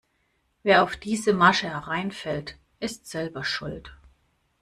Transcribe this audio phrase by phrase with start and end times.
[0.63, 3.95] Wer auf diese Masche hereinfällt, ist selber schuld.